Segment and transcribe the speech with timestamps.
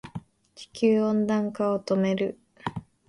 [0.55, 2.39] 地球温暖化を止める